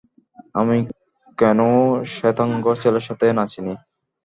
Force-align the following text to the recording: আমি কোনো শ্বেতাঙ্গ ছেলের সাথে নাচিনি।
আমি 0.55 0.77
কোনো 1.37 1.67
শ্বেতাঙ্গ 2.13 2.65
ছেলের 2.81 3.03
সাথে 3.07 3.25
নাচিনি। 3.37 3.73